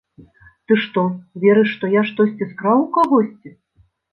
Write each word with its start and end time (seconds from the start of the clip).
Ты 0.69 0.77
што, 0.83 1.03
верыш, 1.45 1.69
што 1.77 1.91
я 1.93 2.01
штосьці 2.09 2.51
скраў 2.55 2.77
у 2.89 2.91
кагосьці? 2.97 3.49